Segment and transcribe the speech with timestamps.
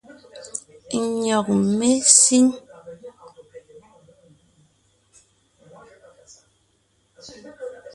[1.21, 1.47] Nÿɔ́g
[1.77, 1.89] mé
[2.19, 2.45] síŋ.